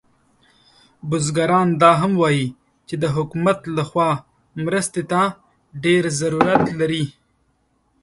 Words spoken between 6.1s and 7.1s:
ضرورت لري